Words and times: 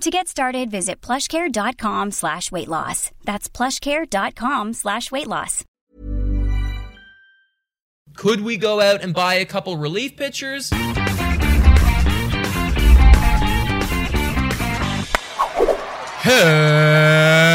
To 0.00 0.10
get 0.10 0.28
started, 0.28 0.70
visit 0.70 1.02
plushcare.com 1.02 2.12
slash 2.12 2.50
weight 2.50 2.68
loss. 2.68 3.10
That's 3.24 3.50
plushcare.com 3.50 4.72
slash 4.72 5.12
weight 5.12 5.26
loss. 5.26 5.62
Could 8.14 8.40
we 8.40 8.56
go 8.56 8.80
out 8.80 9.02
and 9.02 9.12
buy 9.12 9.34
a 9.34 9.44
couple 9.44 9.76
relief 9.76 10.16
pitchers? 10.16 10.70
Hello, 16.22 17.49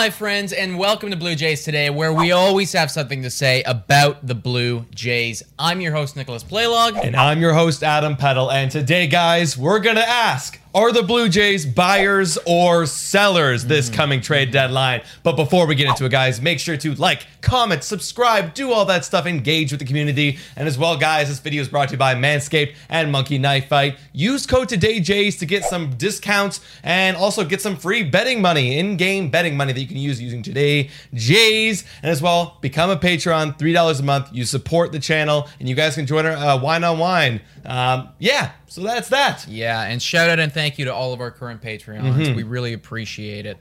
my 0.00 0.08
friends, 0.08 0.54
and 0.54 0.78
welcome 0.78 1.10
to 1.10 1.16
Blue 1.16 1.34
Jays 1.34 1.62
today, 1.62 1.90
where 1.90 2.10
we 2.10 2.32
always 2.32 2.72
have 2.72 2.90
something 2.90 3.22
to 3.22 3.28
say 3.28 3.62
about 3.64 4.26
the 4.26 4.34
Blue 4.34 4.86
Jays. 4.94 5.42
I'm 5.58 5.82
your 5.82 5.92
host, 5.92 6.16
Nicholas 6.16 6.42
Playlog. 6.42 6.98
And 7.04 7.14
I'm 7.14 7.38
your 7.38 7.52
host, 7.52 7.82
Adam 7.82 8.16
Peddle. 8.16 8.50
And 8.50 8.70
today, 8.70 9.06
guys, 9.06 9.58
we're 9.58 9.78
going 9.78 9.96
to 9.96 10.08
ask 10.08 10.58
are 10.72 10.92
the 10.92 11.02
Blue 11.02 11.28
Jays 11.28 11.66
buyers 11.66 12.38
or 12.46 12.86
sellers 12.86 13.64
this 13.64 13.86
mm-hmm. 13.86 13.96
coming 13.96 14.20
trade 14.20 14.48
mm-hmm. 14.48 14.52
deadline? 14.52 15.02
But 15.24 15.34
before 15.34 15.66
we 15.66 15.74
get 15.74 15.88
into 15.88 16.04
it, 16.04 16.10
guys, 16.10 16.40
make 16.40 16.60
sure 16.60 16.76
to 16.76 16.94
like, 16.94 17.26
comment, 17.40 17.82
subscribe, 17.82 18.54
do 18.54 18.72
all 18.72 18.84
that 18.84 19.04
stuff, 19.04 19.26
engage 19.26 19.72
with 19.72 19.80
the 19.80 19.86
community. 19.86 20.38
And 20.54 20.68
as 20.68 20.78
well, 20.78 20.96
guys, 20.96 21.28
this 21.28 21.40
video 21.40 21.60
is 21.60 21.68
brought 21.68 21.88
to 21.88 21.94
you 21.94 21.98
by 21.98 22.14
Manscaped 22.14 22.76
and 22.88 23.10
Monkey 23.10 23.36
Knife 23.36 23.66
Fight. 23.66 23.98
Use 24.12 24.46
code 24.46 24.68
TODAYJays 24.68 25.40
to 25.40 25.46
get 25.46 25.64
some 25.64 25.90
discounts 25.96 26.60
and 26.84 27.16
also 27.16 27.44
get 27.44 27.60
some 27.60 27.74
free 27.74 28.04
betting 28.04 28.40
money, 28.40 28.78
in 28.78 28.96
game 28.96 29.28
betting 29.28 29.56
money 29.56 29.72
that 29.72 29.80
you 29.80 29.88
can 29.90 29.98
use 29.98 30.20
using 30.20 30.42
Today 30.42 30.88
Jays. 31.12 31.84
And 32.02 32.10
as 32.10 32.22
well, 32.22 32.58
become 32.60 32.90
a 32.90 32.96
Patreon, 32.96 33.58
$3 33.58 34.00
a 34.00 34.02
month. 34.02 34.28
You 34.32 34.44
support 34.44 34.92
the 34.92 34.98
channel, 34.98 35.48
and 35.58 35.68
you 35.68 35.74
guys 35.74 35.94
can 35.94 36.06
join 36.06 36.24
our 36.26 36.32
uh, 36.32 36.60
Wine 36.60 36.84
on 36.84 36.98
Wine. 36.98 37.40
Um, 37.66 38.08
yeah, 38.18 38.52
so 38.68 38.80
that's 38.82 39.08
that. 39.10 39.46
Yeah, 39.48 39.82
and 39.82 40.00
shout 40.02 40.30
out 40.30 40.38
and 40.38 40.52
thank 40.52 40.78
you 40.78 40.86
to 40.86 40.94
all 40.94 41.12
of 41.12 41.20
our 41.20 41.30
current 41.30 41.60
Patreons. 41.60 42.34
We 42.34 42.42
really 42.42 42.72
appreciate 42.72 43.44
it. 43.46 43.58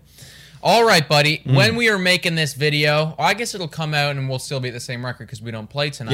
All 0.61 0.83
right, 0.85 1.07
buddy. 1.07 1.41
When 1.45 1.75
we 1.77 1.87
are 1.89 1.97
making 1.97 2.35
this 2.35 2.53
video, 2.53 3.15
I 3.17 3.33
guess 3.33 3.55
it'll 3.55 3.69
come 3.69 3.93
out 3.93 4.17
and 4.17 4.27
we'll 4.29 4.39
still 4.39 4.59
be 4.59 4.67
at 4.69 4.73
the 4.73 4.79
same 4.81 5.05
record 5.05 5.27
because 5.27 5.41
we 5.41 5.51
don't 5.51 5.69
play 5.69 5.89
tonight. 5.89 6.13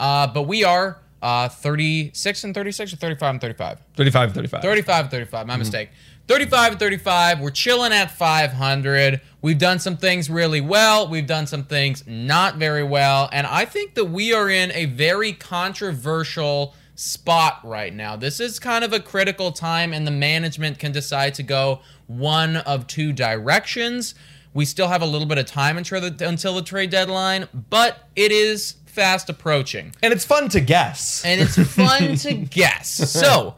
Uh, 0.00 0.26
but 0.26 0.42
we 0.44 0.64
are 0.64 0.98
uh, 1.22 1.48
36 1.48 2.44
and 2.44 2.54
36 2.54 2.92
or 2.92 2.96
35 2.96 3.30
and 3.30 3.40
35? 3.40 3.78
35 3.96 4.22
and 4.24 4.34
35. 4.34 4.62
35 4.62 5.04
and 5.04 5.10
35, 5.10 5.46
my 5.46 5.56
mistake. 5.56 5.90
35 6.28 6.72
and 6.72 6.80
35. 6.80 7.40
We're 7.40 7.50
chilling 7.50 7.92
at 7.92 8.10
500. 8.10 9.20
We've 9.40 9.58
done 9.58 9.78
some 9.78 9.96
things 9.96 10.28
really 10.28 10.60
well. 10.60 11.08
We've 11.08 11.26
done 11.26 11.46
some 11.46 11.64
things 11.64 12.04
not 12.06 12.56
very 12.56 12.84
well. 12.84 13.28
And 13.32 13.46
I 13.46 13.64
think 13.64 13.94
that 13.94 14.06
we 14.06 14.32
are 14.32 14.48
in 14.48 14.72
a 14.72 14.86
very 14.86 15.32
controversial 15.32 16.74
spot 16.94 17.60
right 17.64 17.92
now. 17.92 18.16
This 18.16 18.38
is 18.40 18.58
kind 18.58 18.84
of 18.84 18.92
a 18.92 19.00
critical 19.00 19.52
time, 19.52 19.92
and 19.92 20.06
the 20.06 20.12
management 20.12 20.78
can 20.78 20.92
decide 20.92 21.34
to 21.34 21.42
go 21.42 21.80
one 22.06 22.56
of 22.56 22.86
two 22.86 23.12
directions. 23.12 24.14
We 24.54 24.64
still 24.64 24.88
have 24.88 25.02
a 25.02 25.06
little 25.06 25.26
bit 25.26 25.38
of 25.38 25.46
time 25.46 25.78
until 25.78 26.00
the, 26.00 26.28
until 26.28 26.54
the 26.54 26.62
trade 26.62 26.90
deadline, 26.90 27.48
but 27.70 28.08
it 28.14 28.30
is 28.30 28.74
fast 28.92 29.28
approaching 29.30 29.92
And 30.02 30.12
it's 30.12 30.24
fun 30.24 30.48
to 30.50 30.60
guess. 30.60 31.24
and 31.24 31.40
it's 31.40 31.56
fun 31.74 32.14
to 32.16 32.34
guess. 32.60 32.88
So, 32.90 33.56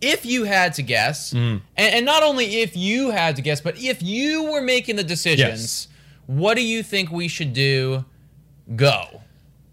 if 0.00 0.26
you 0.26 0.44
had 0.44 0.74
to 0.74 0.82
guess, 0.82 1.32
mm. 1.32 1.60
and, 1.76 1.94
and 1.94 2.04
not 2.06 2.22
only 2.22 2.56
if 2.62 2.76
you 2.76 3.10
had 3.10 3.36
to 3.36 3.42
guess, 3.42 3.60
but 3.62 3.78
if 3.78 4.02
you 4.02 4.44
were 4.52 4.60
making 4.60 4.96
the 4.96 5.04
decisions, 5.04 5.88
Yes. 5.88 5.88
what 6.26 6.54
do 6.56 6.62
you 6.62 6.82
think 6.82 7.10
we 7.10 7.28
should 7.28 7.52
do? 7.54 8.04
Go. 8.76 9.22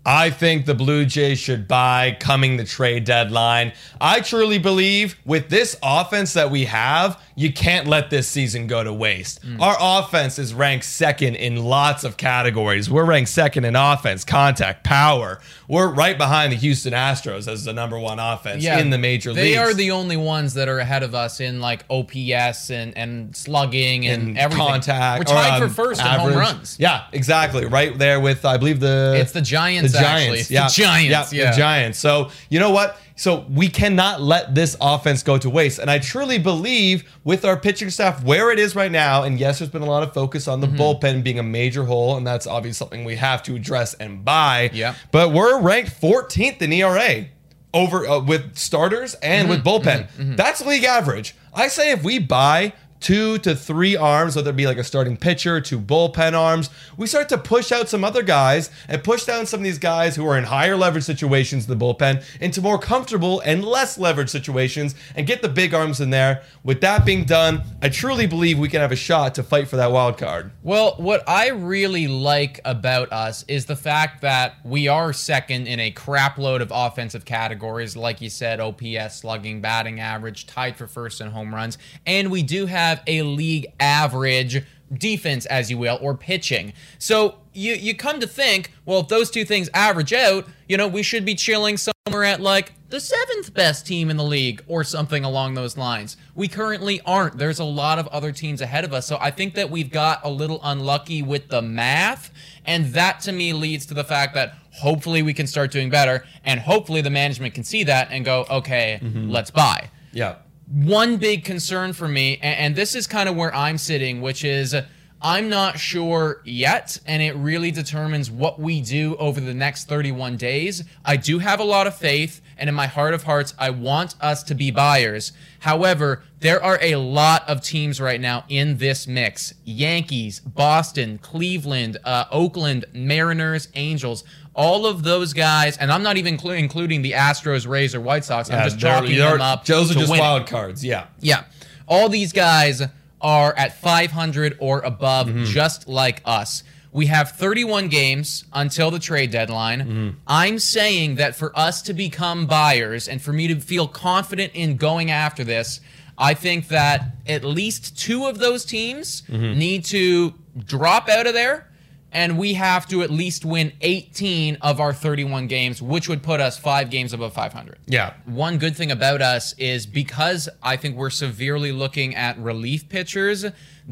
I 0.06 0.32
think 0.32 0.66
the 0.66 0.74
Blue 0.74 1.06
Jays 1.06 1.38
should 1.38 1.68
buy 1.68 2.18
coming 2.20 2.58
the 2.58 2.64
trade 2.64 3.04
deadline. 3.04 3.74
I 4.00 4.22
truly 4.22 4.58
believe 4.58 5.16
with 5.26 5.50
this 5.50 5.78
offense 5.84 6.34
that 6.34 6.50
we 6.50 6.66
have, 6.66 7.22
you 7.36 7.54
can't 7.54 7.88
let 7.88 8.10
this 8.10 8.28
season 8.28 8.68
go 8.68 8.84
to 8.84 8.92
waste. 8.92 9.40
Our 9.60 9.76
offense 9.80 10.40
is 10.40 10.54
ranked 10.54 10.86
second 10.86 11.36
in 11.36 11.64
lots 11.64 12.04
of 12.04 12.18
categories. 12.18 12.90
We're 12.90 13.06
ranked 13.06 13.30
second 13.30 13.66
in 13.66 13.76
offense, 13.76 14.24
contact, 14.24 14.84
power. 14.84 15.40
We're 15.68 15.92
right 15.94 16.18
behind 16.18 16.52
the 16.52 16.58
Houston 16.58 16.94
Astros 16.94 17.48
as 17.48 17.64
the 17.64 17.74
number 17.74 17.98
one 17.98 18.20
offense 18.20 18.66
in 18.66 18.90
the 18.90 18.98
major 18.98 19.34
they 19.34 19.44
leagues. 19.44 19.56
They 19.56 19.58
are 19.58 19.74
the 19.74 19.92
only 19.92 20.18
ones 20.18 20.56
that 20.56 20.68
are 20.68 20.80
ahead 20.80 21.04
of 21.04 21.16
us 21.16 21.40
in 21.40 21.62
like 21.62 21.86
OPS 21.90 22.70
and, 22.72 22.98
and 22.98 23.36
slugging 23.36 24.08
and, 24.08 24.30
in 24.30 24.38
everything. 24.38 24.68
contact. 24.68 25.20
We're 25.20 25.36
tied 25.36 25.62
or, 25.62 25.70
for 25.70 25.82
um, 25.84 25.88
first 25.88 26.02
in 26.02 26.08
home 26.08 26.34
runs. 26.34 26.78
Yeah, 26.80 27.06
exactly. 27.12 27.66
Right 27.66 27.98
there 27.98 28.20
with 28.20 28.46
I 28.46 28.58
believe 28.58 28.80
the 28.80 29.16
It's 29.18 29.32
the 29.32 29.42
Giants, 29.42 29.91
the 29.91 29.91
Giants. 30.00 30.40
It's 30.40 30.48
the 30.50 30.54
yeah. 30.56 30.68
Giants, 30.68 31.34
yeah. 31.34 31.52
the 31.52 31.58
Giants. 31.58 32.00
So 32.00 32.30
you 32.50 32.60
know 32.60 32.72
what? 32.72 32.98
So 33.16 33.46
we 33.50 33.68
cannot 33.68 34.20
let 34.22 34.56
this 34.56 34.76
offense 34.82 35.22
go 35.22 35.38
to 35.38 35.50
waste. 35.50 35.78
And 35.78 35.92
I 35.92 36.00
truly 36.00 36.40
believe 36.40 37.04
with 37.24 37.46
our 37.46 37.56
pitching 37.56 37.92
staff 37.92 38.24
where 38.24 38.50
it 38.52 38.58
is 38.58 38.76
right 38.76 38.92
now, 38.92 39.22
and 39.24 39.40
yes, 39.40 39.60
there's 39.60 39.70
been 39.70 39.84
a 39.84 39.86
lot 39.86 40.02
of 40.02 40.14
focus 40.14 40.48
on 40.48 40.60
the 40.60 40.68
Mm-hmm. 40.68 40.78
bullpen 40.82 41.24
being 41.24 41.38
a 41.38 41.44
major 41.44 41.84
hole, 41.84 42.18
and 42.18 42.26
that's 42.26 42.48
obviously 42.48 42.78
something 42.78 43.04
we 43.06 43.18
have 43.18 43.44
to 43.44 43.56
address 43.56 43.94
and 43.96 44.26
buy. 44.26 44.72
Yeah. 44.74 44.96
But 45.12 45.34
we're 45.34 45.60
ranked 45.62 45.92
14th 46.02 46.62
in 46.64 46.74
ERA 46.74 47.26
over 47.74 48.08
uh, 48.08 48.20
with 48.22 48.58
starters 48.58 49.14
and 49.16 49.50
with 49.50 49.64
Mm-hmm. 49.64 50.24
bullpen. 50.24 50.36
That's 50.38 50.66
league 50.66 50.84
average. 50.86 51.36
I 51.54 51.68
say 51.68 51.92
if 51.92 52.04
we 52.04 52.18
buy 52.18 52.74
two 53.02 53.40
to 53.40 53.56
three 53.56 53.98
arms, 53.98 54.36
whether 54.36 54.52
it 54.52 54.56
be 54.56 54.68
like 54.68 54.78
a 54.78 54.84
starting 54.84 55.18
pitcher, 55.18 55.60
two 55.60 55.80
bullpen 55.80 56.34
arms, 56.34 56.70
we 56.96 57.08
start 57.08 57.28
to 57.30 57.38
push 57.38 57.72
out 57.72 57.90
some 57.90 58.04
other 58.04 58.22
guys 58.22 58.70
and 58.88 59.04
push 59.04 59.26
down 59.26 59.46
some 59.46 59.60
of 59.60 59.64
these 59.64 59.80
guys 59.80 60.16
who 60.16 60.26
are 60.26 60.38
in 60.38 60.44
higher 60.44 60.78
leverage 60.78 61.04
situations 61.04 61.68
in 61.68 61.78
the 61.78 61.84
bullpen 61.84 62.24
into 62.40 62.62
more 62.62 62.78
comfortable 62.78 63.42
and 63.42 63.66
less 63.66 63.98
leverage 63.98 64.30
situations 64.30 64.96
and 65.16 65.28
get 65.28 65.42
the 65.42 65.50
big 65.50 65.74
arms 65.74 66.00
in 66.00 66.12
there. 66.12 66.44
With 66.64 66.82
that 66.82 67.06
being 67.06 67.26
done, 67.26 67.64
I 67.82 67.90
truly 67.90 68.28
believe 68.28 68.60
we 68.60 68.70
can 68.70 68.82
have 68.82 68.92
a 68.92 68.96
shot 68.96 69.36
to 69.36 69.44
fight 69.44 69.68
for 69.68 69.78
that 69.78 69.92
wild 69.92 70.18
card. 70.18 70.52
Well, 70.62 70.96
what 70.98 71.28
I 71.28 71.50
really 71.50 72.08
like 72.08 72.60
about 72.64 73.12
us 73.12 73.44
is 73.48 73.66
the 73.66 73.76
fact 73.76 74.22
that 74.22 74.56
we 74.64 74.88
are 74.88 75.12
second 75.12 75.68
in 75.68 75.80
a 75.80 75.92
crapload 75.92 76.62
of 76.62 76.72
offensive 76.74 77.26
categories, 77.26 77.98
like 77.98 78.22
you 78.22 78.30
said, 78.30 78.60
OPS, 78.60 79.18
slugging, 79.18 79.60
batting 79.60 80.00
average, 80.00 80.46
tied 80.46 80.78
for 80.78 80.86
first 80.86 81.20
in 81.20 81.32
home 81.32 81.54
runs, 81.54 81.80
and 82.06 82.30
we 82.30 82.44
do 82.44 82.68
have 82.68 82.91
a 83.08 83.22
league 83.24 83.68
average 83.80 84.64
defense, 84.94 85.46
as 85.46 85.72
you 85.72 85.78
will, 85.78 85.98
or 86.02 86.16
pitching. 86.16 86.74
So 87.00 87.36
you 87.54 87.74
you 87.74 87.96
come 87.96 88.20
to 88.20 88.28
think, 88.28 88.72
well, 88.86 89.00
if 89.02 89.08
those 89.08 89.32
two 89.32 89.46
things 89.46 89.70
average 89.74 90.14
out, 90.14 90.48
you 90.68 90.78
know, 90.78 90.88
we 90.88 91.04
should 91.04 91.26
be 91.26 91.36
chilling 91.36 91.78
somewhere 91.78 92.24
at 92.24 92.42
like 92.42 92.74
the 92.90 93.00
seventh 93.00 93.54
best 93.54 93.88
team 93.88 94.10
in 94.10 94.18
the 94.18 94.24
league 94.24 94.64
or 94.68 94.84
something 94.84 95.24
along 95.24 95.54
those 95.54 95.78
lines. 95.78 96.18
We 96.36 96.50
currently 96.50 97.00
aren't. 97.06 97.38
There's 97.38 97.60
a 97.60 97.64
lot 97.64 98.00
of 98.00 98.08
other 98.08 98.34
teams 98.34 98.60
ahead 98.60 98.84
of 98.84 98.94
us. 98.94 99.08
So 99.08 99.18
I 99.20 99.32
think 99.32 99.56
that 99.56 99.70
we've 99.70 99.90
got 99.90 100.20
a 100.26 100.30
little 100.30 100.60
unlucky 100.62 101.24
with 101.24 101.48
the 101.48 101.62
math. 101.62 102.32
And 102.66 102.88
that 102.88 103.22
to 103.22 103.32
me 103.32 103.54
leads 103.54 103.86
to 103.88 103.94
the 103.94 104.04
fact 104.04 104.34
that 104.36 104.56
hopefully 104.72 105.22
we 105.22 105.34
can 105.34 105.48
start 105.48 105.72
doing 105.72 105.90
better. 105.90 106.26
And 106.44 106.60
hopefully 106.60 107.02
the 107.02 107.10
management 107.10 107.54
can 107.54 107.64
see 107.64 107.86
that 107.86 108.10
and 108.12 108.26
go, 108.26 108.46
okay, 108.50 109.00
mm-hmm. 109.02 109.30
let's 109.30 109.52
buy 109.52 109.90
Yeah. 110.12 110.36
One 110.72 111.18
big 111.18 111.44
concern 111.44 111.94
for 111.94 112.08
me, 112.08 112.40
and, 112.42 112.60
and 112.60 112.76
this 112.76 112.96
is 112.96 113.08
kind 113.08 113.28
of 113.28 113.36
where 113.36 113.54
I'm 113.54 113.78
sitting, 113.78 114.22
which 114.22 114.44
is 114.44 114.76
I'm 115.22 115.50
not 115.50 115.78
sure 115.78 116.42
yet, 116.46 117.00
and 117.06 117.22
it 117.22 117.36
really 117.36 117.70
determines 117.70 118.32
what 118.32 118.60
we 118.60 118.82
do 118.82 119.16
over 119.18 119.40
the 119.40 119.54
next 119.54 119.88
31 119.88 120.38
days. 120.38 120.84
I 121.06 121.16
do 121.18 121.38
have 121.38 121.60
a 121.60 121.64
lot 121.64 121.86
of 121.86 121.96
faith, 121.96 122.42
and 122.62 122.70
in 122.70 122.76
my 122.76 122.88
heart 122.88 123.14
of 123.14 123.24
hearts, 123.24 123.54
I 123.60 123.72
want 123.72 124.16
us 124.22 124.44
to 124.44 124.56
be 124.56 124.72
buyers. 124.72 125.34
However, 125.60 126.24
there 126.40 126.64
are 126.64 126.80
a 126.82 126.96
lot 126.96 127.48
of 127.50 127.60
teams 127.62 128.00
right 128.00 128.22
now 128.22 128.46
in 128.48 128.78
this 128.78 129.06
mix 129.08 129.54
Yankees, 129.66 130.40
Boston, 130.40 131.18
Cleveland, 131.18 131.98
uh, 132.06 132.26
Oakland, 132.32 132.86
Mariners, 132.94 133.68
Angels. 133.76 134.24
All 134.54 134.86
of 134.86 135.04
those 135.04 135.34
guys, 135.34 135.78
and 135.78 135.92
I'm 135.92 136.04
not 136.04 136.18
even 136.18 136.38
inclu- 136.38 136.60
including 136.60 137.02
the 137.02 137.14
Astros, 137.14 137.66
Rays, 137.68 137.96
or 137.96 138.02
White 138.02 138.26
Sox. 138.26 138.50
I'm 138.50 138.58
Yeah, 138.58 138.64
just 138.66 138.80
chalking 138.80 139.18
them 139.18 139.42
up. 139.42 139.66
Those 139.66 139.92
are 139.92 139.94
just 139.96 140.10
wild 140.10 140.46
cards. 140.46 140.84
Yeah. 140.86 141.06
Yeah. 141.20 141.46
All 141.88 142.10
these 142.10 142.32
guys 142.34 142.82
are 143.22 143.54
at 143.58 143.80
500 143.80 144.58
or 144.60 144.82
above, 144.82 145.28
Mm-hmm. 145.28 145.46
just 145.46 145.88
like 145.88 146.22
us. 146.26 146.64
We 146.94 147.06
have 147.08 147.32
31 147.32 147.88
games 147.88 148.44
until 148.52 148.92
the 148.92 149.00
trade 149.00 149.32
deadline. 149.32 149.80
Mm-hmm. 149.80 150.10
I'm 150.28 150.60
saying 150.60 151.16
that 151.16 151.36
for 151.36 151.58
us 151.58 151.82
to 151.84 151.94
become 151.94 152.46
buyers 152.48 153.08
and 153.08 153.22
for 153.22 153.32
me 153.32 153.48
to 153.48 153.56
feel 153.60 153.88
confident 153.88 154.52
in 154.54 154.76
going 154.78 155.10
after 155.10 155.44
this, 155.44 155.80
I 156.18 156.34
think 156.34 156.68
that 156.68 157.16
at 157.26 157.44
least 157.46 157.98
two 157.98 158.26
of 158.28 158.40
those 158.40 158.66
teams 158.66 159.22
Mm-hmm. 159.30 159.58
need 159.58 159.86
to 159.86 160.34
drop 160.66 161.08
out 161.08 161.28
of 161.28 161.34
there. 161.34 161.68
And 162.14 162.38
we 162.38 162.56
have 162.56 162.90
to 162.90 163.04
at 163.04 163.10
least 163.10 163.46
win 163.46 163.72
18 163.80 164.58
of 164.62 164.82
our 164.82 164.92
31 164.92 165.48
games, 165.48 165.82
which 165.82 166.10
would 166.10 166.22
put 166.22 166.42
us 166.42 166.58
five 166.60 166.90
games 166.90 167.14
above 167.14 167.32
500 167.34 167.78
Yeah. 167.88 168.16
one 168.26 168.58
good 168.58 168.76
thing 168.76 168.92
about 168.92 169.22
us 169.22 169.54
is 169.58 169.86
because 169.86 170.50
I 170.62 170.76
think 170.76 170.98
we're 170.98 171.10
severely 171.10 171.72
looking 171.72 172.14
at 172.14 172.38
relief 172.38 172.90
pitchers, 172.90 173.46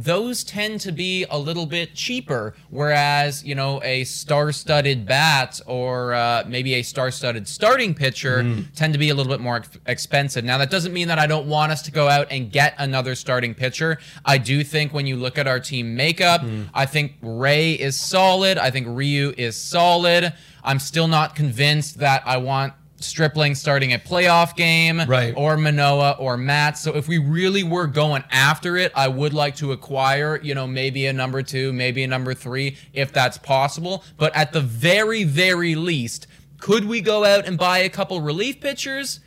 those 0.04 0.44
tend 0.44 0.80
to 0.82 0.92
be 0.92 1.26
a 1.30 1.38
little 1.38 1.66
bit 1.66 1.94
cheaper. 1.94 2.54
Whereas, 2.70 3.44
you 3.44 3.54
know, 3.56 3.82
a 3.84 4.04
star 4.06 4.52
studded 4.52 5.06
bat 5.06 5.60
or 5.66 6.14
uh, 6.14 6.44
maybe 6.48 6.76
a 6.76 6.82
star 6.84 7.12
studded 7.12 7.48
starting 7.48 7.94
pitcher 7.94 8.44
tend 8.76 8.94
to 8.94 9.00
be 9.00 9.10
a 9.10 9.16
little 9.16 9.32
bit 9.32 9.42
more 9.42 9.58
ex- 9.58 9.78
expensive. 9.86 10.46
Now, 10.46 10.58
that 10.58 10.70
doesn't 10.72 10.94
mean 10.94 11.10
that 11.10 11.20
I 11.20 11.28
don't 11.28 11.48
want 11.48 11.72
us 11.72 11.82
to 11.84 11.92
go 11.92 12.08
out 12.08 12.28
and 12.32 12.52
get 12.52 12.76
another 12.78 13.14
starting 13.16 13.54
pitcher. 13.54 13.98
I 14.26 14.38
do 14.38 14.64
think 14.64 14.94
when 14.94 15.06
you 15.06 15.18
look 15.18 15.38
at 15.38 15.48
our 15.48 15.60
team 15.60 15.96
makeup, 15.96 16.42
I 16.74 16.86
think 16.86 17.14
Ray 17.22 17.74
is 17.74 18.00
solid. 18.00 18.58
I 18.58 18.72
think 18.72 18.88
Ryu 18.90 19.34
is 19.38 19.56
solid. 19.56 20.34
I'm 20.64 20.80
still 20.80 21.08
not 21.08 21.36
convinced 21.36 22.00
that 22.00 22.24
I 22.26 22.38
want 22.38 22.74
Stripling 23.04 23.56
starting 23.56 23.94
a 23.94 24.00
playoff 24.00 24.56
game, 24.56 25.02
Right. 25.08 25.34
Or 25.36 25.58
Manoah 25.58 26.18
or 26.20 26.38
Matz. 26.38 26.82
So 26.82 26.96
if 26.96 27.08
we 27.08 27.18
really 27.18 27.64
were 27.64 27.88
going 27.88 28.24
after 28.32 28.78
it, 28.78 28.92
I 28.96 29.08
would 29.08 29.34
like 29.34 29.56
to 29.58 29.72
acquire, 29.72 30.40
you 30.42 30.54
know, 30.56 30.68
maybe 30.68 31.06
a 31.08 31.14
number 31.14 31.42
two, 31.42 31.74
maybe 31.74 32.04
a 32.04 32.08
number 32.08 32.34
three, 32.34 32.78
if 32.94 33.12
that's 33.12 33.38
possible. 33.38 34.04
But 34.18 34.36
at 34.36 34.54
the 34.54 34.62
very, 34.62 35.24
very 35.24 35.76
least, 35.76 36.28
could 36.60 36.86
we 36.86 37.02
go 37.02 37.24
out 37.24 37.46
and 37.46 37.58
buy 37.58 37.80
a 37.80 37.90
couple 37.90 38.22
relief 38.22 38.60
pitchers? 38.60 39.20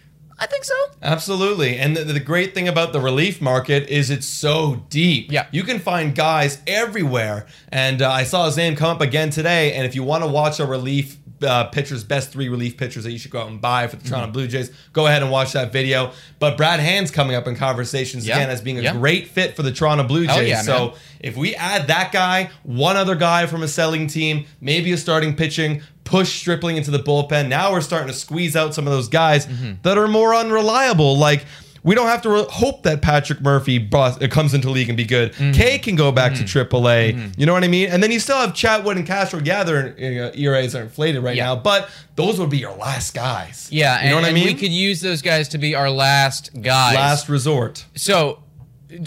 I 0.43 0.47
think 0.47 0.65
so. 0.65 0.75
Absolutely. 1.03 1.79
And 1.79 1.97
the, 1.97 2.03
the 2.03 2.19
great 2.19 2.53
thing 2.53 2.67
about 2.67 2.93
the 2.93 3.01
relief 3.01 3.41
market 3.41 3.89
is 3.89 4.11
it's 4.11 4.27
so 4.27 4.83
deep. 4.91 5.31
Yeah. 5.31 5.47
You 5.53 5.63
can 5.63 5.79
find 5.79 6.17
guys 6.17 6.59
everywhere. 6.67 7.47
And 7.69 8.03
uh, 8.03 8.11
I 8.11 8.25
saw 8.25 8.47
his 8.47 8.57
name 8.57 8.75
come 8.75 8.91
up 8.91 9.01
again 9.01 9.31
today. 9.31 9.75
And 9.75 9.87
if 9.87 9.95
you 9.95 10.03
want 10.03 10.25
to 10.25 10.29
watch 10.29 10.59
a 10.59 10.67
relief 10.67 11.17
uh, 11.45 11.65
pitchers, 11.67 12.03
best 12.03 12.31
three 12.33 12.49
relief 12.49 12.77
pitchers 12.77 13.05
that 13.05 13.13
you 13.13 13.19
should 13.19 13.31
go 13.31 13.41
out 13.43 13.49
and 13.49 13.61
buy 13.61 13.87
for 13.87 13.97
the 13.97 14.09
Toronto 14.09 14.27
Mm-hmm. 14.27 14.33
Blue 14.33 14.49
Jays, 14.49 14.73
go 14.93 15.07
ahead 15.07 15.23
and 15.23 15.31
watch 15.31 15.53
that 15.53 15.73
video. 15.73 16.11
But 16.41 16.57
Brad 16.57 16.81
Hand's 16.81 17.13
coming 17.13 17.37
up 17.37 17.47
in 17.47 17.55
conversations 17.55 18.27
Yeah. 18.27 18.37
again 18.39 18.51
as 18.51 18.61
being 18.61 18.79
a 18.79 18.83
Yeah. 18.83 18.93
great 18.95 19.29
fit 19.29 19.55
for 19.55 19.63
the 19.63 19.71
Toronto 19.73 20.03
Blue 20.05 20.27
Jays. 20.27 20.49
yeah, 20.49 20.63
so 20.63 20.89
man. 20.89 20.97
if 21.21 21.37
we 21.37 21.55
add 21.55 21.87
that 21.87 22.11
guy, 22.11 22.51
one 22.65 22.97
other 22.97 23.15
guy 23.15 23.47
from 23.47 23.63
a 23.63 23.69
selling 23.69 24.09
team, 24.09 24.47
maybe 24.61 24.91
a 24.93 24.97
starting 24.97 25.37
pitching, 25.37 25.83
push 26.13 26.39
Stripling 26.41 26.77
into 26.77 26.91
the 26.91 26.99
bullpen. 26.99 27.49
Now 27.49 27.73
we're 27.73 27.81
starting 27.81 28.09
to 28.09 28.15
squeeze 28.15 28.55
out 28.55 28.75
some 28.75 28.87
of 28.87 28.93
those 28.93 29.09
guys 29.09 29.47
Mm-hmm. 29.47 29.73
that 29.83 29.97
are 29.99 30.09
more 30.09 30.35
unreliable. 30.35 31.17
Like 31.19 31.45
we 31.85 31.97
don't 31.97 32.07
have 32.07 32.23
to 32.23 32.31
re- 32.31 32.47
hope 32.49 32.85
that 32.85 33.03
Patrick 33.03 33.41
Murphy 33.41 33.79
bust, 33.79 34.23
uh, 34.23 34.29
comes 34.29 34.55
into 34.55 34.71
league 34.71 34.89
and 34.89 34.97
be 34.97 35.05
good. 35.05 35.33
Mm-hmm. 35.33 35.51
K 35.53 35.79
can 35.81 35.97
go 35.97 36.13
back 36.13 36.35
to 36.35 36.45
AAA. 36.45 37.37
You 37.37 37.45
know 37.47 37.53
what 37.53 37.65
I 37.65 37.69
mean? 37.69 37.89
And 37.89 38.01
then 38.01 38.13
you 38.13 38.21
still 38.21 38.37
have 38.37 38.51
Chatwood 38.51 38.97
and 38.97 39.05
Castro. 39.07 39.41
Yeah, 39.43 39.65
their 39.65 39.89
uh, 39.99 40.31
ERAs 40.37 40.77
are 40.77 40.83
inflated 40.83 41.25
right 41.25 41.35
Yeah. 41.37 41.47
now, 41.47 41.57
but 41.57 41.91
those 42.15 42.39
would 42.39 42.51
be 42.51 42.59
your 42.59 42.77
last 42.77 43.15
guys. 43.15 43.69
Yeah, 43.73 43.97
you 43.97 44.01
and, 44.03 44.11
know 44.11 44.17
what 44.21 44.25
I 44.31 44.33
mean? 44.33 44.47
we 44.47 44.55
could 44.55 44.71
use 44.71 45.01
those 45.01 45.23
guys 45.23 45.49
to 45.49 45.59
be 45.59 45.75
our 45.75 45.91
last 45.91 46.51
guys. 46.61 46.95
Last 46.95 47.29
resort. 47.29 47.85
So, 47.97 48.43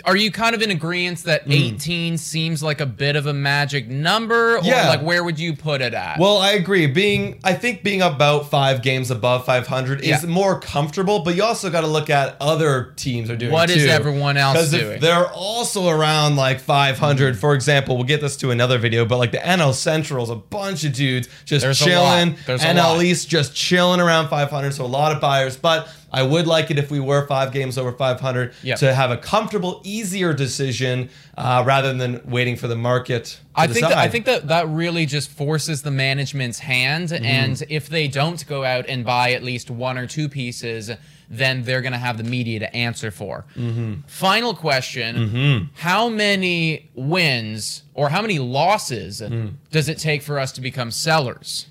are 0.06 0.16
you 0.16 0.32
kind 0.32 0.56
of 0.56 0.62
in 0.62 0.72
agreement 0.72 1.20
that 1.24 1.44
hmm. 1.44 1.52
18 1.52 2.18
seems 2.18 2.64
like 2.64 2.82
a 2.82 2.86
bit 2.86 3.16
of 3.16 3.26
a 3.28 3.34
magic 3.34 3.88
number? 3.88 4.58
Or 4.58 4.64
Yeah. 4.64 4.90
like 4.90 5.02
where 5.02 5.24
would 5.24 5.40
you 5.40 5.56
put 5.56 5.82
it 5.82 5.94
at? 5.94 6.20
Well, 6.20 6.38
I 6.38 6.52
agree. 6.52 6.88
Being, 6.88 7.40
I 7.44 7.54
think 7.54 7.84
being 7.84 8.02
about 8.02 8.50
five 8.50 8.82
games 8.82 9.12
above 9.12 9.46
500 9.46 10.02
is 10.02 10.26
more 10.26 10.60
comfortable, 10.60 11.20
but 11.20 11.36
you 11.36 11.44
also 11.44 11.70
got 11.70 11.82
to 11.82 11.88
look 11.88 12.10
at 12.10 12.36
other 12.40 12.94
teams 12.96 13.30
are 13.30 13.36
doing. 13.36 13.52
What 13.52 13.70
is 13.70 13.84
too. 13.84 13.90
everyone 13.90 14.38
else 14.38 14.72
doing? 14.72 14.94
if 14.94 15.02
they're 15.02 15.28
also 15.28 15.90
around 15.90 16.36
like 16.36 16.60
500, 16.60 17.36
hmm. 17.36 17.40
for 17.40 17.54
example, 17.54 17.96
we'll 17.96 18.06
get 18.06 18.22
this 18.22 18.38
to 18.38 18.52
another 18.52 18.78
video, 18.78 19.06
but 19.06 19.18
like 19.18 19.32
the 19.32 19.38
NL 19.38 19.74
Central's 19.74 20.30
a 20.30 20.36
bunch 20.36 20.84
of 20.84 20.94
dudes 20.94 21.30
just 21.46 21.64
There's 21.64 21.80
chilling. 21.80 22.36
NL. 22.36 23.04
East 23.04 23.30
just 23.30 23.56
chilling 23.56 24.00
around 24.00 24.30
500, 24.30 24.74
so 24.74 24.86
a 24.86 24.88
lot 24.88 25.12
of 25.12 25.22
buyers. 25.22 25.58
But 25.58 25.90
I 26.20 26.24
would 26.24 26.48
like 26.48 26.72
it 26.72 26.80
if 26.80 26.90
we 26.90 27.00
were 27.00 27.28
five 27.28 27.52
games 27.52 27.78
over 27.78 27.92
500 27.92 28.54
Yep. 28.64 28.80
to 28.80 28.94
have 28.94 29.12
a 29.12 29.18
comfortable, 29.18 29.82
easier 29.84 30.34
decision 30.34 31.10
uh, 31.38 31.64
rather 31.66 31.94
than 31.94 32.22
waiting 32.26 32.56
for 32.56 32.68
the 32.68 32.76
market. 32.76 33.26
To 33.26 33.62
I 33.62 33.68
think 33.68 33.88
that, 33.88 33.98
I 33.98 34.08
think 34.08 34.26
that 34.26 34.48
that 34.48 34.68
really 34.70 35.06
just 35.06 35.30
forces 35.30 35.82
the 35.82 35.92
management's 35.92 36.60
hand, 36.60 37.10
Mm-hmm. 37.10 37.26
and 37.26 37.64
if 37.70 37.90
they 37.90 38.08
don't 38.08 38.46
go 38.48 38.64
out 38.64 38.86
and 38.88 39.04
buy 39.06 39.34
at 39.34 39.44
least 39.44 39.70
one 39.70 39.98
or 39.98 40.08
two 40.08 40.28
pieces, 40.30 40.90
then 41.30 41.64
they're 41.64 41.82
going 41.82 41.92
to 41.94 41.98
have 42.08 42.18
the 42.18 42.24
media 42.24 42.60
to 42.60 42.76
answer 42.76 43.12
for. 43.12 43.46
Mm-hmm. 43.58 44.02
Final 44.08 44.54
question: 44.54 45.70
How 45.76 46.08
many 46.10 46.90
wins 46.96 47.84
or 47.94 48.10
how 48.10 48.22
many 48.22 48.40
losses 48.40 49.22
Mm. 49.22 49.54
does 49.72 49.90
it 49.90 49.98
take 49.98 50.22
for 50.22 50.40
us 50.40 50.52
to 50.54 50.62
become 50.62 50.92
sellers? 50.92 51.68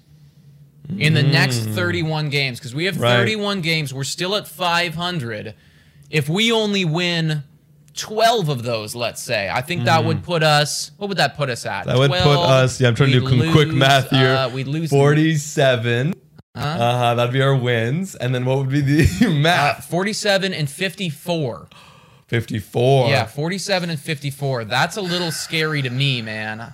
In 0.98 1.14
the 1.14 1.22
next 1.22 1.60
31 1.60 2.28
games, 2.28 2.58
because 2.58 2.74
we 2.74 2.84
have 2.84 2.96
Mm. 2.96 3.00
Right. 3.00 3.16
31 3.16 3.62
games, 3.62 3.94
we're 3.94 4.04
still 4.04 4.36
at 4.36 4.46
500. 4.46 5.54
If 6.10 6.28
we 6.28 6.52
only 6.52 6.84
win 6.84 7.42
12 7.96 8.48
of 8.50 8.62
those, 8.64 8.94
let's 8.94 9.22
say, 9.22 9.48
I 9.52 9.62
think 9.62 9.84
that 9.84 10.04
would 10.04 10.22
put 10.22 10.42
us. 10.42 10.90
What 10.98 11.08
would 11.08 11.18
that 11.18 11.36
put 11.36 11.48
us 11.48 11.64
at? 11.64 11.84
Mm. 11.84 11.86
That 11.86 11.98
would 11.98 12.10
put 12.10 12.38
us. 12.38 12.80
Yeah, 12.80 12.88
I'm 12.88 12.94
trying 12.94 13.12
to 13.12 13.20
do 13.20 13.28
some 13.28 13.52
quick 13.52 13.68
math 13.68 14.10
here. 14.10 14.34
Uh, 14.34 14.48
we'd 14.50 14.66
lose 14.68 14.90
47. 14.90 16.12
Uh-huh. 16.54 17.14
That'd 17.14 17.32
be 17.32 17.40
our 17.42 17.56
wins. 17.56 18.14
And 18.14 18.34
then 18.34 18.44
what 18.44 18.58
would 18.58 18.68
be 18.68 18.80
the 18.80 19.26
uh, 19.26 19.30
math? 19.30 19.86
47 19.86 20.52
and 20.52 20.68
54. 20.68 21.68
54. 22.26 23.08
Yeah, 23.08 23.26
47 23.26 23.90
and 23.90 23.98
54. 23.98 24.64
That's 24.66 24.96
a 24.96 25.02
little 25.02 25.30
scary 25.30 25.82
to 25.82 25.90
me, 25.90 26.20
man. 26.22 26.72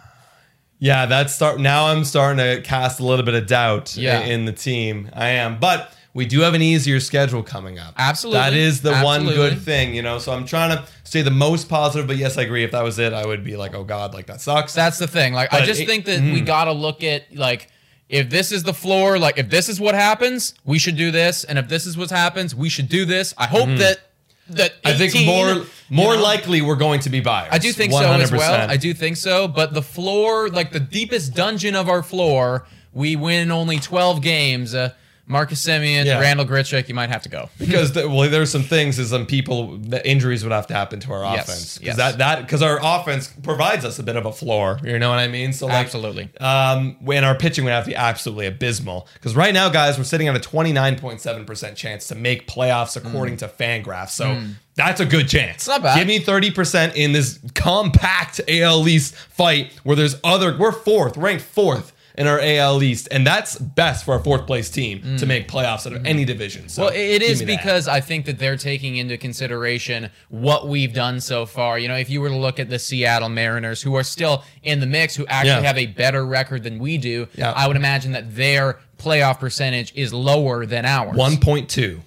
Yeah, 0.80 1.06
that's 1.06 1.34
start. 1.34 1.60
Now 1.60 1.86
I'm 1.86 2.04
starting 2.04 2.38
to 2.38 2.62
cast 2.62 3.00
a 3.00 3.04
little 3.04 3.24
bit 3.24 3.34
of 3.34 3.46
doubt 3.46 3.96
Yeah. 3.96 4.20
in 4.20 4.46
the 4.46 4.52
team. 4.52 5.10
I 5.12 5.28
am. 5.28 5.60
But 5.60 5.92
we 6.14 6.24
do 6.24 6.40
have 6.40 6.54
an 6.54 6.62
easier 6.62 6.98
schedule 6.98 7.42
coming 7.42 7.78
up. 7.78 7.94
Absolutely. 7.96 8.40
That 8.40 8.54
is 8.54 8.80
the 8.80 8.96
one 8.98 9.26
good 9.26 9.60
thing, 9.60 9.94
you 9.94 10.02
know. 10.02 10.18
So 10.18 10.32
I'm 10.32 10.46
trying 10.46 10.76
to 10.76 10.84
stay 11.04 11.22
the 11.22 11.30
most 11.30 11.68
positive. 11.68 12.06
But 12.06 12.16
yes, 12.16 12.36
I 12.38 12.42
agree. 12.42 12.64
If 12.64 12.72
that 12.72 12.82
was 12.82 12.98
it, 12.98 13.12
I 13.12 13.24
would 13.26 13.44
be 13.44 13.56
like, 13.56 13.74
oh 13.74 13.84
God, 13.84 14.14
like 14.14 14.26
that 14.26 14.40
sucks. 14.40 14.74
That's 14.74 14.98
the 14.98 15.06
thing. 15.06 15.34
Like, 15.34 15.52
I 15.52 15.64
just 15.64 15.82
it- 15.82 15.86
think 15.86 16.06
that 16.06 16.20
mm. 16.20 16.32
we 16.32 16.40
got 16.40 16.64
to 16.64 16.72
look 16.72 17.04
at, 17.04 17.36
like, 17.36 17.68
if 18.08 18.28
this 18.28 18.50
is 18.50 18.64
the 18.64 18.74
floor, 18.74 19.18
like, 19.20 19.38
if 19.38 19.50
this 19.50 19.68
is 19.68 19.78
what 19.78 19.94
happens, 19.94 20.54
we 20.64 20.80
should 20.80 20.96
do 20.96 21.12
this. 21.12 21.44
And 21.44 21.58
if 21.58 21.68
this 21.68 21.86
is 21.86 21.96
what 21.96 22.10
happens, 22.10 22.56
we 22.56 22.68
should 22.68 22.88
do 22.88 23.04
this. 23.04 23.34
I 23.38 23.46
hope 23.46 23.68
mm-hmm. 23.68 23.76
that. 23.76 24.00
That 24.50 24.74
I 24.84 24.94
think 24.94 25.14
more 25.26 25.64
more 25.88 26.14
you 26.14 26.18
know? 26.18 26.24
likely 26.24 26.62
we're 26.62 26.76
going 26.76 27.00
to 27.00 27.10
be 27.10 27.20
buyers. 27.20 27.50
I 27.52 27.58
do 27.58 27.72
think 27.72 27.92
so 27.92 28.12
as 28.12 28.32
well. 28.32 28.70
I 28.70 28.76
do 28.76 28.94
think 28.94 29.16
so. 29.16 29.48
But 29.48 29.74
the 29.74 29.82
floor, 29.82 30.48
like 30.48 30.72
the 30.72 30.80
deepest 30.80 31.34
dungeon 31.34 31.74
of 31.74 31.88
our 31.88 32.02
floor, 32.02 32.66
we 32.92 33.16
win 33.16 33.50
only 33.50 33.78
12 33.78 34.22
games. 34.22 34.74
Uh, 34.74 34.92
Marcus 35.30 35.64
Semien, 35.64 36.04
Yeah. 36.04 36.20
Randal 36.20 36.44
Grichuk, 36.44 36.88
you 36.88 36.94
might 36.94 37.08
have 37.08 37.22
to 37.22 37.28
go. 37.28 37.48
because 37.58 37.92
the, 37.92 38.08
well, 38.08 38.28
there's 38.28 38.50
some 38.50 38.62
things 38.62 38.98
is 38.98 39.10
some 39.10 39.24
people 39.26 39.76
the 39.78 40.06
injuries 40.06 40.42
would 40.42 40.52
have 40.52 40.66
to 40.66 40.74
happen 40.74 41.00
to 41.00 41.12
our 41.12 41.22
Yes, 41.36 41.44
offense 41.48 41.60
yes. 41.60 41.78
because 41.78 41.96
that 41.96 42.18
that 42.18 42.40
because 42.42 42.62
our 42.62 42.78
offense 42.82 43.32
provides 43.42 43.84
us 43.84 43.98
a 43.98 44.02
bit 44.02 44.16
of 44.16 44.26
a 44.26 44.32
floor. 44.32 44.78
You 44.84 44.98
know 44.98 45.08
what 45.10 45.18
I 45.18 45.28
mean? 45.28 45.52
So 45.52 45.66
like, 45.66 45.76
Absolutely. 45.76 46.28
Um, 46.40 46.96
when 47.00 47.24
our 47.24 47.34
pitching 47.34 47.64
would 47.64 47.70
have 47.72 47.84
to 47.84 47.90
be 47.90 47.96
absolutely 47.96 48.46
abysmal 48.46 49.06
because 49.14 49.34
right 49.36 49.54
now, 49.54 49.68
guys, 49.68 49.96
we're 49.96 50.04
sitting 50.04 50.28
at 50.28 50.36
a 50.36 50.40
29.7 50.40 51.46
percent 51.46 51.76
chance 51.76 52.08
to 52.08 52.14
make 52.14 52.46
playoffs 52.48 52.96
according 52.96 53.36
to 53.38 53.48
Fangraphs. 53.48 54.10
So. 54.10 54.40
That's 54.76 55.00
a 55.00 55.04
good 55.04 55.28
chance. 55.28 55.56
It's 55.56 55.64
Mm. 55.66 55.72
not 55.72 55.82
bad. 55.82 55.98
Give 55.98 56.06
me 56.06 56.20
30% 56.20 56.94
in 56.94 57.12
this 57.12 57.38
compact 57.54 58.40
AL 58.48 58.88
East 58.88 59.14
fight 59.14 59.72
where 59.82 59.94
there's 59.94 60.16
other, 60.24 60.56
we're 60.56 60.72
fourth, 60.72 61.18
ranked 61.18 61.44
fourth 61.44 61.92
in 62.18 62.26
our 62.26 62.40
AL 62.40 62.82
East, 62.82 63.08
and 63.10 63.26
that's 63.26 63.56
best 63.56 64.04
for 64.04 64.14
a 64.16 64.22
fourth 64.22 64.46
place 64.46 64.68
team 64.70 65.16
to 65.18 65.26
make 65.26 65.48
playoffs 65.48 65.86
out 65.86 65.92
of 65.94 66.04
any 66.06 66.24
division. 66.24 66.68
So 66.68 66.82
Mm. 66.82 66.84
Well, 66.86 66.94
it 66.94 67.22
is 67.22 67.42
because 67.42 67.88
I 67.88 68.00
think 68.00 68.26
that 68.26 68.38
they're 68.38 68.56
taking 68.56 68.96
into 68.96 69.16
consideration 69.18 70.10
what 70.28 70.68
we've 70.68 70.92
done 70.92 71.20
so 71.20 71.46
far. 71.46 71.78
You 71.78 71.88
know, 71.88 71.96
if 71.96 72.10
you 72.10 72.20
were 72.20 72.28
to 72.28 72.36
look 72.36 72.58
at 72.58 72.68
the 72.68 72.78
Seattle 72.78 73.28
Mariners, 73.28 73.82
who 73.82 73.94
are 73.96 74.02
still 74.02 74.44
in 74.62 74.80
the 74.80 74.86
mix, 74.86 75.14
who 75.14 75.26
actually 75.26 75.50
Yeah. 75.50 75.60
have 75.62 75.78
a 75.78 75.86
better 75.86 76.24
record 76.26 76.62
than 76.62 76.78
we 76.78 76.98
do, 76.98 77.28
Yeah. 77.36 77.52
I 77.52 77.66
would 77.66 77.76
imagine 77.76 78.12
that 78.12 78.34
their 78.36 78.78
playoff 78.98 79.38
percentage 79.40 79.92
is 79.94 80.12
lower 80.12 80.66
than 80.66 80.84
ours. 80.84 81.16
1.2. 81.16 82.00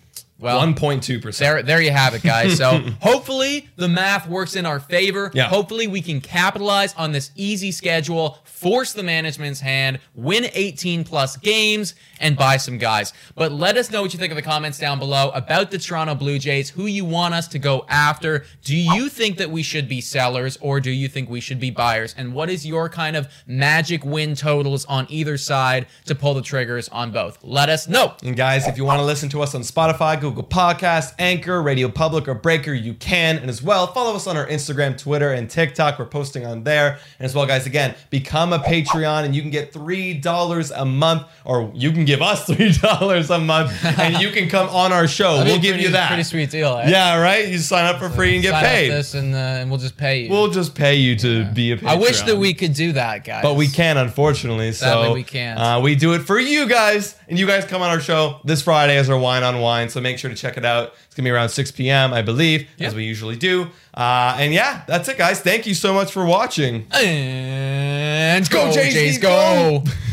Well, 0.44 0.60
1.2%. 0.60 1.38
There, 1.40 1.64
there 1.64 1.82
you 1.82 1.92
have 1.92 2.14
it, 2.14 2.22
guys. 2.22 2.58
So 2.58 2.80
hopefully 3.02 3.70
the 3.78 3.88
math 3.88 4.28
works 4.28 4.58
in 4.58 4.66
our 4.66 4.82
favor. 4.82 5.32
Yeah. 5.34 5.46
Hopefully 5.48 5.88
we 5.88 6.02
can 6.02 6.20
capitalize 6.20 6.94
on 6.96 7.14
this 7.14 7.32
easy 7.38 7.72
schedule, 7.72 8.40
force 8.44 8.92
the 8.92 9.04
management's 9.04 9.62
hand, 9.62 10.00
win 10.14 10.48
18 10.54 11.06
plus 11.06 11.38
games, 11.38 11.96
and 12.20 12.36
buy 12.36 12.58
some 12.58 12.78
guys. 12.78 13.14
But 13.36 13.54
let 13.54 13.78
us 13.78 13.90
know 13.90 14.02
what 14.02 14.12
you 14.12 14.20
think 14.20 14.32
in 14.32 14.36
the 14.36 14.42
comments 14.42 14.78
down 14.78 15.00
below 15.00 15.30
about 15.30 15.72
the 15.72 15.78
Toronto 15.78 16.14
Blue 16.14 16.38
Jays, 16.38 16.70
who 16.70 16.88
you 16.88 17.06
want 17.06 17.34
us 17.34 17.48
to 17.50 17.60
go 17.60 17.86
after. 17.88 18.44
Do 18.66 18.76
you 18.76 19.08
think 19.08 19.38
that 19.38 19.50
we 19.50 19.64
should 19.64 19.88
be 19.88 20.02
sellers 20.02 20.58
or 20.60 20.82
do 20.82 20.92
you 20.92 21.08
think 21.08 21.30
we 21.30 21.40
should 21.40 21.60
be 21.62 21.72
buyers? 21.72 22.14
And 22.18 22.34
what 22.34 22.50
is 22.50 22.66
your 22.66 22.90
kind 22.90 23.16
of 23.16 23.30
magic 23.48 24.04
win 24.04 24.36
totals 24.36 24.84
on 24.86 25.08
either 25.10 25.38
side 25.38 25.88
to 26.06 26.16
pull 26.16 26.34
the 26.34 26.42
triggers 26.42 26.90
on 26.90 27.14
both? 27.14 27.40
Let 27.44 27.70
us 27.70 27.88
know. 27.88 28.16
And 28.24 28.36
guys, 28.36 28.68
if 28.68 28.76
you 28.78 28.84
want 28.84 29.00
to 29.00 29.06
listen 29.06 29.30
to 29.30 29.42
us 29.42 29.56
on 29.56 29.62
Spotify, 29.62 30.20
Google 30.20 30.33
Podcasts, 30.42 31.14
Anchor, 31.20 31.62
Radio 31.62 31.90
Public, 31.90 32.28
or 32.28 32.34
Breaker, 32.34 32.74
you 32.74 32.94
can. 32.96 33.38
And 33.38 33.50
as 33.50 33.62
well, 33.62 33.88
follow 33.88 34.16
us 34.16 34.26
on 34.26 34.36
our 34.38 34.48
Instagram, 34.48 34.98
Twitter, 34.98 35.32
and 35.34 35.50
TikTok. 35.50 36.00
We're 36.00 36.06
posting 36.06 36.46
on 36.46 36.64
there. 36.64 36.98
And 37.20 37.26
as 37.26 37.36
well, 37.36 37.46
guys, 37.46 37.66
again, 37.66 37.96
become 38.10 38.54
a 38.54 38.60
Patreon 38.60 39.26
and 39.26 39.36
you 39.36 39.42
can 39.42 39.52
get 39.52 39.72
$3 39.74 40.72
a 40.76 40.86
month, 40.86 41.24
or 41.46 41.72
you 41.76 41.92
can 41.92 42.06
give 42.06 42.22
us 42.22 42.46
$3 42.50 43.36
a 43.36 43.40
month, 43.40 43.72
and 44.00 44.22
you 44.22 44.32
can 44.32 44.50
come 44.50 44.70
on 44.70 44.92
our 44.92 45.08
show. 45.08 45.38
That'd 45.38 45.52
we'll 45.52 45.62
give 45.62 45.72
pretty- 45.74 45.84
you 45.84 45.92
that. 45.92 46.08
Pretty 46.08 46.24
sweet 46.24 46.50
deal. 46.50 46.78
Eh? 46.78 46.90
Yeah, 46.90 47.20
right? 47.22 47.48
You 47.48 47.58
sign 47.60 47.86
up 47.86 48.00
for 48.00 48.10
free 48.10 48.34
and 48.36 48.42
get 48.42 48.52
Sign 48.52 48.64
up 48.66 48.72
paid. 48.72 48.90
this 48.92 49.14
and, 49.14 49.36
uh, 49.36 49.38
and 49.38 49.70
we'll 49.70 49.80
just 49.80 49.98
pay 49.98 50.22
you. 50.24 50.30
We'll 50.30 50.50
just 50.52 50.74
pay 50.76 50.96
you 50.96 51.16
to 51.18 51.46
be 51.52 51.72
a 51.72 51.78
Patreon. 51.78 51.88
I 51.88 51.96
wish 51.96 52.22
that 52.22 52.38
we 52.38 52.54
could 52.54 52.74
do 52.74 52.94
that, 52.94 53.24
guys. 53.24 53.44
But 53.44 53.56
we 53.56 53.68
can't, 53.68 54.00
unfortunately. 54.00 54.72
Sadly, 54.72 55.08
so 55.08 55.14
we 55.14 55.24
can't. 55.24 55.60
Uh, 55.60 55.80
we 55.84 55.96
do 55.96 56.14
it 56.14 56.20
for 56.20 56.40
you 56.40 56.68
guys, 56.68 57.16
and 57.28 57.38
you 57.38 57.46
guys 57.48 57.66
come 57.66 57.82
on 57.82 57.90
our 57.90 58.00
show 58.00 58.40
this 58.44 58.62
Friday 58.62 58.98
as 58.98 59.10
our 59.10 59.18
wine 59.18 59.44
on 59.44 59.60
wine. 59.60 59.90
So 59.90 60.00
make 60.02 60.18
sure 60.18 60.23
to 60.30 60.36
check 60.36 60.58
it 60.58 60.66
out. 60.66 60.94
It's 61.06 61.16
gonna 61.16 61.28
be 61.28 61.32
around 61.32 61.50
6 61.50 61.72
p.m., 61.72 62.14
I 62.14 62.22
believe, 62.22 62.68
as 62.80 62.94
we 62.96 63.04
usually 63.04 63.36
do. 63.36 63.68
Uh, 63.94 64.36
and 64.40 64.54
yeah, 64.54 64.84
that's 64.88 65.08
it, 65.10 65.18
guys. 65.18 65.40
Thank 65.42 65.66
you 65.68 65.74
so 65.74 65.94
much 65.94 66.12
for 66.12 66.26
watching. 66.26 66.88
And 66.92 68.50
Go, 68.50 68.68
go, 68.68 68.74
Jays, 68.74 68.94
Jays, 68.94 69.18
go! 69.18 69.82
go! 69.86 69.92